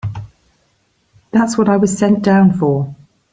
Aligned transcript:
That's 1.29 1.59
what 1.59 1.69
I 1.69 1.77
was 1.77 1.95
sent 1.95 2.23
down 2.23 2.53
for. 2.53 2.95